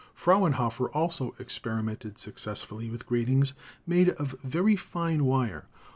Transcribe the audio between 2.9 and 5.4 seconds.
gratings made of very fine